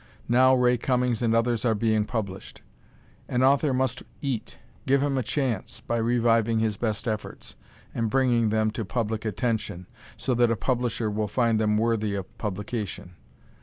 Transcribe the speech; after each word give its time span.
Now 0.27 0.55
Ray 0.55 0.77
Cummings 0.79 1.21
and 1.21 1.35
others 1.35 1.63
are 1.63 1.75
being 1.75 2.05
published. 2.05 2.63
"An 3.27 3.43
author 3.43 3.71
must 3.71 4.01
eat." 4.19 4.57
Give 4.87 5.03
him 5.03 5.15
a 5.15 5.21
chance, 5.21 5.79
by 5.81 5.97
reviving 5.97 6.57
his 6.57 6.75
best 6.75 7.07
efforts, 7.07 7.55
and 7.93 8.09
bringing 8.09 8.49
them 8.49 8.71
to 8.71 8.83
public 8.83 9.25
attention, 9.25 9.85
so 10.17 10.33
that 10.33 10.49
a 10.49 10.55
publisher 10.55 11.11
will 11.11 11.27
find 11.27 11.59
them 11.59 11.77
worthy 11.77 12.15
of 12.15 12.35
publication. 12.39 13.13